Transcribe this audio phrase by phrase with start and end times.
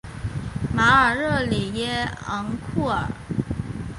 [0.73, 3.07] 马尔热里耶昂库尔。